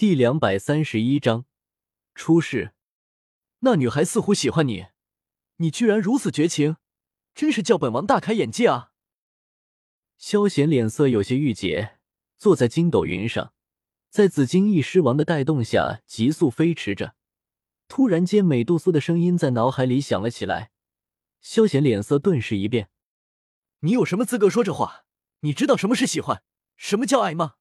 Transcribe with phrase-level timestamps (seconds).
[0.00, 1.44] 第两百三十一章
[2.14, 2.72] 出事。
[3.58, 4.86] 那女孩似乎喜欢你，
[5.56, 6.78] 你居然如此绝情，
[7.34, 8.92] 真是叫本王大开眼界啊！
[10.16, 11.98] 萧贤脸色有些郁结，
[12.38, 13.52] 坐在筋斗云上，
[14.08, 17.14] 在紫金翼狮王的带动下急速飞驰着。
[17.86, 20.70] 突然间，美杜莎的声音在脑海里响了起来，
[21.42, 22.88] 萧贤脸色顿时一变
[23.80, 25.04] ：“你有什么资格说这话？
[25.40, 26.42] 你知道什么是喜欢，
[26.78, 27.56] 什么叫爱吗？”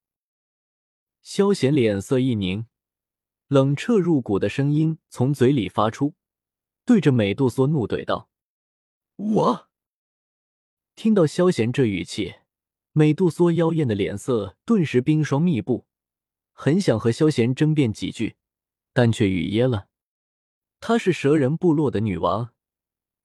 [1.21, 2.65] 萧贤脸色一凝，
[3.47, 6.15] 冷彻入骨的声音从嘴里发出，
[6.85, 8.29] 对着美杜莎怒怼道
[9.17, 9.69] ：“我！”
[10.95, 12.35] 听到萧贤这语气。
[12.91, 15.85] 美杜莎妖艳的脸色顿时冰霜密布，
[16.51, 18.35] 很想和萧贤争辩几句，
[18.93, 19.87] 但却语噎了。
[20.79, 22.53] 她是蛇人部落的女王，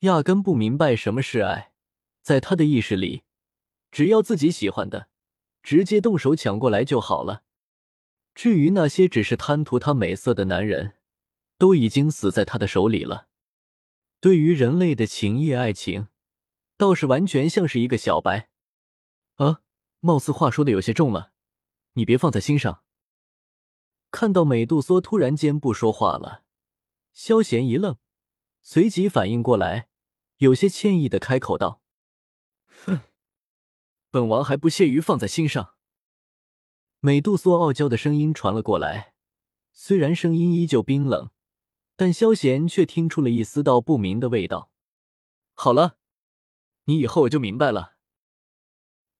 [0.01, 1.73] 压根不明白什么是爱，
[2.21, 3.23] 在她的意识里，
[3.91, 5.09] 只要自己喜欢的，
[5.63, 7.43] 直接动手抢过来就好了。
[8.35, 10.95] 至于那些只是贪图她美色的男人，
[11.57, 13.29] 都已经死在她的手里了。
[14.21, 16.09] 对于人类的情谊爱情，
[16.77, 18.49] 倒是完全像是一个小白。
[19.37, 19.61] 啊，
[20.01, 21.33] 貌似话说的有些重了，
[21.93, 22.83] 你别放在心上。
[24.11, 26.45] 看到美杜莎突然间不说话了，
[27.13, 27.99] 萧贤一愣，
[28.63, 29.89] 随即反应过来，
[30.39, 31.83] 有些歉意的开口道
[32.87, 33.01] ：“哼，
[34.11, 35.75] 本王还不屑于放在心上。”
[37.05, 39.13] 美杜莎傲娇的声音传了过来，
[39.73, 41.29] 虽然声音依旧冰冷，
[41.97, 44.71] 但萧贤却听出了一丝道不明的味道。
[45.53, 45.99] 好了，
[46.85, 47.97] 你以后我就明白了。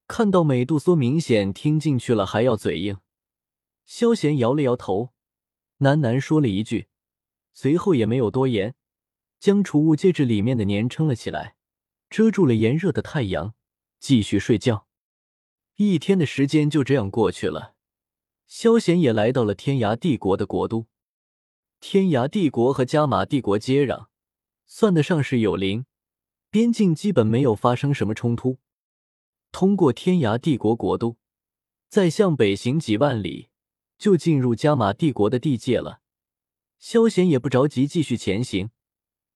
[0.07, 2.97] 看到美杜莎明显听进去了，还要嘴硬，
[3.85, 5.13] 萧贤摇了摇头，
[5.77, 6.87] 喃喃说了一句，
[7.53, 8.73] 随后也没有多言，
[9.39, 11.55] 将储物戒指里面的粘撑了起来，
[12.09, 13.53] 遮住了炎热的太阳，
[13.99, 14.87] 继续睡觉。
[15.75, 17.74] 一天的时间就这样过去了，
[18.47, 20.87] 萧贤也来到了天涯帝国的国都。
[21.79, 24.07] 天涯帝国和加玛帝国接壤，
[24.65, 25.85] 算得上是有邻，
[26.49, 28.57] 边境基本没有发生什么冲突。
[29.51, 31.17] 通过天涯帝国国都，
[31.87, 33.49] 再向北行几万里，
[33.97, 36.01] 就进入加玛帝国的地界了。
[36.77, 38.69] 萧贤也不着急继续前行，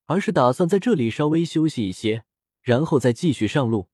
[0.05, 2.25] 而是打算在这里稍微休息一些，
[2.61, 3.87] 然后再继续上路。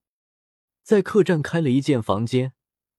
[0.82, 2.54] 在客栈开了一间房间，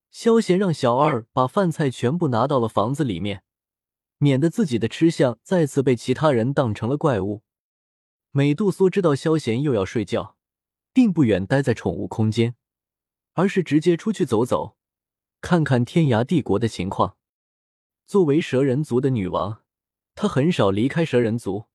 [0.09, 3.43] 萧贤让小二把饭菜全部拿到了房子里面，
[4.17, 7.43] 免得自己的吃相再次被其他人当成了怪物。
[8.31, 10.37] 美杜莎知道萧贤又要睡觉，
[10.93, 12.55] 并不远待在宠物空间。
[13.33, 14.75] 而是直接出去走走，
[15.41, 17.17] 看看天涯帝国的情况。
[18.07, 19.61] 作为蛇人族的女王，
[20.15, 21.65] 她很少离开蛇人族，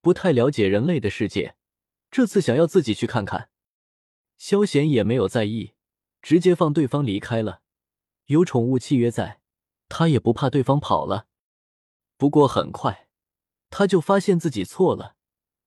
[0.00, 1.54] 不太了解人类的世界。
[2.10, 3.50] 这次想要自己去看看，
[4.36, 5.74] 萧贤也没有在意，
[6.20, 7.61] 直接放对方离开了。
[8.32, 9.40] 有宠物契约在，
[9.88, 11.26] 他也不怕对方跑了。
[12.16, 13.08] 不过很快，
[13.70, 15.16] 他就发现自己错了，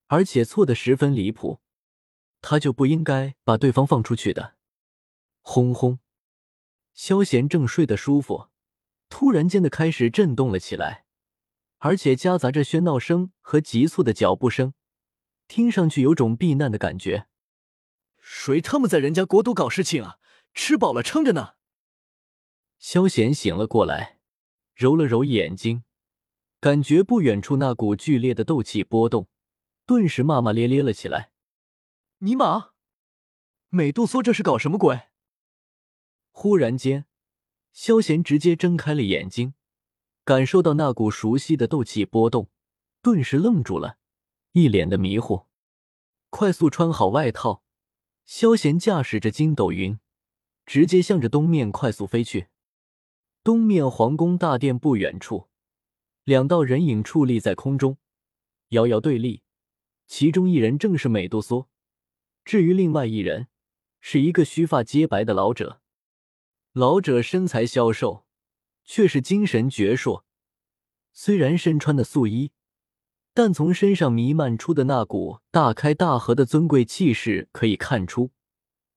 [0.08, 1.60] 而且错的十分离谱。
[2.42, 4.56] 他就不应该把对方放出去的。
[5.40, 6.00] 轰轰！
[6.92, 8.48] 萧贤正睡得舒服，
[9.08, 11.06] 突然间的开始震动了起来，
[11.78, 14.74] 而且夹杂着喧闹声和急促的脚步声，
[15.46, 17.26] 听上去有种避难的感觉。
[18.18, 20.18] 谁他妈在人家国都搞事情啊？
[20.52, 21.54] 吃饱了撑着呢！
[22.78, 24.18] 萧贤醒了过来，
[24.74, 25.84] 揉了揉眼睛，
[26.60, 29.28] 感觉不远处那股剧烈的斗气波动，
[29.86, 31.32] 顿时骂骂咧咧了起来
[32.18, 32.72] ：“尼玛，
[33.70, 35.08] 美杜莎这是搞什么鬼？”
[36.30, 37.06] 忽然间，
[37.72, 39.54] 萧贤直接睁开了眼睛，
[40.24, 42.50] 感受到那股熟悉的斗气波动，
[43.00, 43.98] 顿时愣住了，
[44.52, 45.46] 一脸的迷糊。
[46.28, 47.62] 快速穿好外套，
[48.26, 49.98] 萧贤驾驶着筋斗云，
[50.66, 52.48] 直接向着东面快速飞去。
[53.46, 55.46] 东面皇宫大殿不远处，
[56.24, 57.96] 两道人影矗立在空中，
[58.70, 59.44] 遥遥对立。
[60.08, 61.68] 其中一人正是美杜莎，
[62.44, 63.46] 至于另外一人，
[64.00, 65.80] 是一个须发皆白的老者。
[66.72, 68.26] 老者身材消瘦，
[68.82, 70.24] 却是精神矍铄。
[71.12, 72.50] 虽然身穿的素衣，
[73.32, 78.32] 但从身上弥漫出的那股大开大合的尊贵气势可以看出，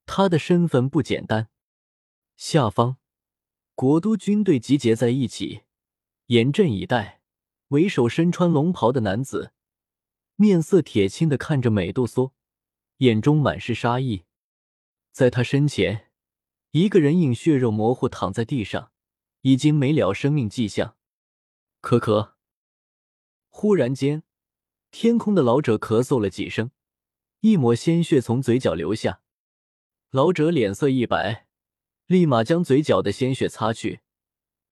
[0.07, 1.49] 他的身份不简单。
[2.35, 2.97] 下方，
[3.79, 5.61] 国都军队集结在一起，
[6.25, 7.21] 严阵以待。
[7.69, 9.53] 为首身穿龙袍的男子，
[10.35, 12.33] 面色铁青的看着美杜莎，
[12.97, 14.25] 眼中满是杀意。
[15.13, 16.11] 在他身前。
[16.71, 18.91] 一个人影血肉模糊躺在地上，
[19.43, 20.97] 已经没了生命迹象。
[21.81, 22.33] 咳咳。
[23.47, 24.23] 忽然间，
[24.91, 26.71] 天空的老者咳嗽了几声，
[27.39, 29.21] 一抹鲜血从嘴角流下。
[30.11, 31.47] 老者脸色一白，
[32.09, 33.99] 立马将嘴角的鲜血擦去，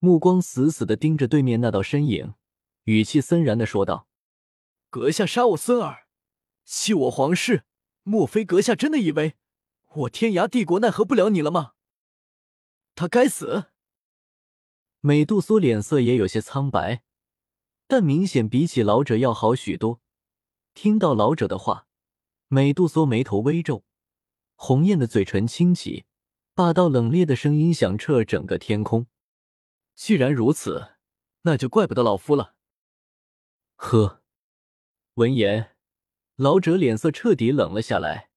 [0.00, 2.34] 目光死死的盯着对面那道身影，
[2.82, 4.08] 语气森然的说道
[4.90, 6.08] ：“阁下杀我孙儿，
[6.64, 7.62] 弃我皇室，
[8.02, 9.34] 莫非阁下真的以为
[9.94, 11.74] 我天涯帝国奈何不了你了吗？”
[12.96, 13.66] 他该死。
[14.98, 17.04] 美杜莎脸色也有些苍白，
[17.86, 20.00] 但明显比起老者要好许多。
[20.74, 21.86] 听到老者的话，
[22.48, 23.84] 美杜莎眉头微皱，
[24.56, 26.06] 红艳的嘴唇轻启，
[26.58, 29.06] 霸道冷冽的声音响彻整个天空。
[29.94, 30.96] 既然如此，
[31.42, 32.56] 那就怪不得老夫了。
[33.76, 34.24] 呵，
[35.14, 35.76] 闻言，
[36.34, 38.30] 老者脸色彻底冷了下来，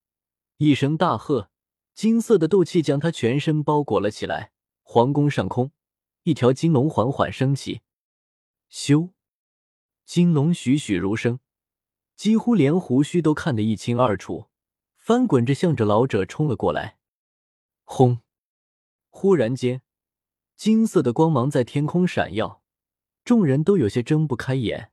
[0.58, 1.50] 一声大喝，
[1.96, 4.52] 金色的斗气将他全身包裹了起来。
[4.84, 5.72] 皇宫上空。
[6.22, 7.82] 一条金龙缓缓升起，
[8.72, 9.10] 咻！
[10.06, 11.40] 金龙栩栩如生，
[12.16, 14.46] 几乎连胡须都看得一清二楚，
[15.00, 17.00] 翻滚着向着老者冲了过来。
[17.84, 18.20] 轰！
[19.10, 19.82] 忽然间，
[20.56, 22.62] 金色的光芒在天空闪耀，
[23.24, 24.92] 众人都有些睁不开眼。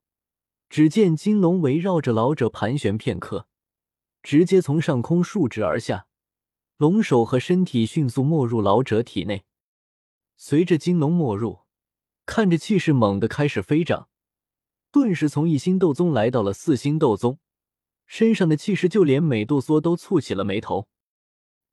[0.68, 3.48] 只见金龙围绕着老者盘旋片刻，
[4.22, 6.06] 直接从上空竖直而下，
[6.76, 9.44] 龙首和身体迅速没入老者体内。
[10.36, 11.60] 随着金龙没入，
[12.26, 14.08] 看着气势猛地开始飞涨，
[14.90, 17.38] 顿时从一星斗宗来到了四星斗宗，
[18.06, 20.88] 身上的气势就连美杜莎都蹙起了眉头。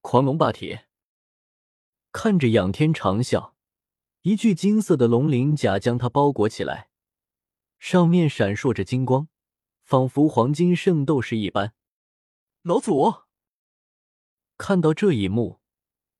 [0.02, 0.80] 狂龙霸体，
[2.18, 3.52] 看着仰天长啸，
[4.22, 6.88] 一具金色的龙鳞甲将他包裹起来，
[7.78, 9.28] 上面闪烁着金光，
[9.84, 11.74] 仿佛黄金圣斗士一般。
[12.62, 13.16] 老祖
[14.58, 15.60] 看到这一幕。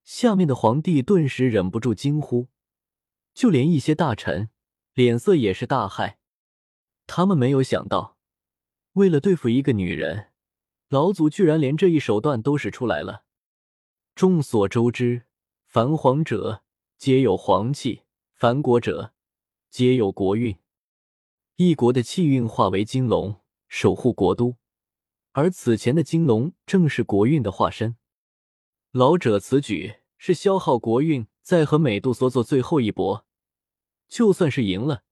[0.04, 2.50] 下面的皇帝顿时忍不住惊呼，
[3.34, 4.50] 就连一些大臣
[4.94, 6.18] 脸色也是大骇。
[7.08, 8.18] 他们没有想到，
[8.92, 10.34] 为了对付一个女人，
[10.90, 13.24] 老祖居然连这一手段都使出来了。
[14.14, 15.24] 众所周知，
[15.76, 16.64] 凡皇者
[16.98, 19.14] 皆有皇气，凡国者
[19.70, 20.58] 皆有国运。
[21.58, 24.56] 一国的气运化为金龙，守护国都，
[25.34, 27.98] 而此前的金龙正是国运的化身。
[28.92, 33.26] 老者此举是消耗国运，再和美杜莎做最后一搏。
[34.08, 35.04] 就算是赢了，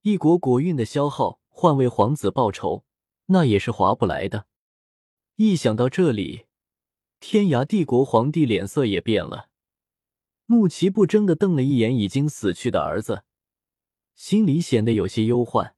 [0.00, 2.86] 一国国运的消耗换为皇子报仇，
[3.26, 4.46] 那也是划不来的。
[5.36, 6.46] 一想到这里，
[7.20, 9.50] 天涯帝国皇帝脸色也变了，
[10.46, 13.24] 怒其不争的瞪了一眼已经死去的儿子，
[14.14, 15.74] 心里显得有些忧患。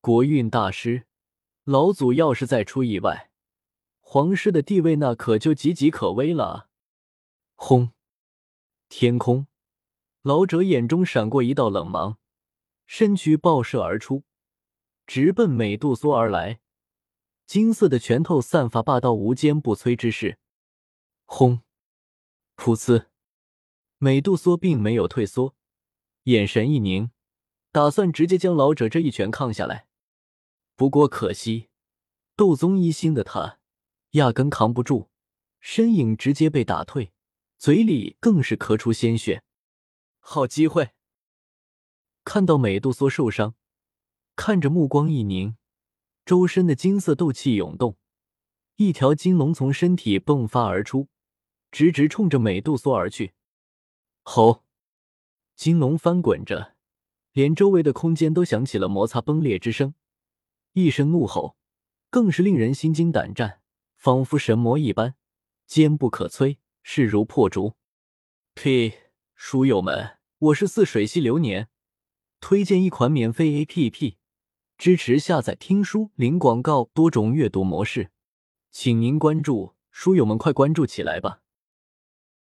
[0.00, 1.06] 国运大师，
[1.64, 3.30] 老祖要是再出意外。
[4.00, 6.68] 皇室的地位那可就岌岌可危了。
[7.54, 7.92] 轰！
[8.88, 9.46] 天空，
[10.22, 12.18] 老者眼中闪过一道冷芒，
[12.86, 14.24] 身躯爆射而出，
[15.06, 16.60] 直奔美杜莎而来。
[17.46, 20.38] 金色的拳头散发霸道无坚不摧之势。
[21.24, 21.62] 轰！
[22.56, 23.06] 噗呲！
[24.04, 25.54] 美杜莎并没有退缩，
[26.24, 27.12] 眼神一凝，
[27.70, 29.86] 打算直接将老者这一拳抗下来。
[30.74, 31.68] 不过可惜，
[32.34, 33.60] 斗宗一星的他。
[34.10, 35.08] 压根扛不住，
[35.60, 37.12] 身影直接被打退，
[37.58, 39.44] 嘴里更是咳出鲜血。
[40.18, 40.90] 好机会！
[42.24, 43.54] 看到美杜莎受伤，
[44.34, 45.56] 看着目光一凝，
[46.26, 47.96] 周身的金色斗气涌动，
[48.74, 51.06] 一条金龙从身体迸发而出，
[51.70, 53.34] 直直冲着美杜莎而去。
[54.22, 54.64] 吼！
[55.54, 56.74] 金龙翻滚着，
[57.32, 59.94] 连周围的空间都响起了摩擦崩裂之声，
[60.72, 61.56] 一声怒吼，
[62.10, 63.60] 更是令人心惊胆战。
[63.96, 65.14] 仿佛神魔一般，
[65.64, 67.74] 坚不可摧，势如破竹。
[68.54, 69.12] 呸！
[69.36, 71.68] 书友们，我是似水溪流年，
[72.40, 74.18] 推荐一款免费 A P P，
[74.76, 78.10] 支持下载听书零广告多种阅读模式，
[78.72, 79.74] 请您关注。
[79.92, 81.41] 书友们，快关注起来吧！